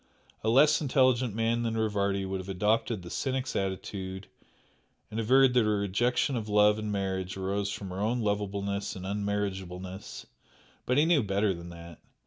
[0.43, 4.25] A less intelligent man than Rivardi would have adopted the cynic's attitude
[5.11, 9.05] and averred that her rejection of love and marriage arose from her own unlovableness and
[9.05, 10.25] unmarriageableness,
[10.87, 11.99] but he knew better than that.